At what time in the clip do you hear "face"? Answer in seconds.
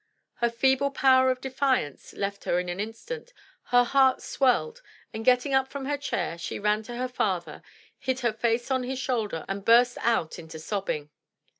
8.33-8.71